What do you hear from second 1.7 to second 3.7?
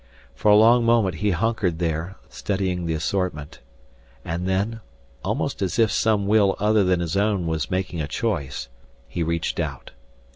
there, studying the assortment.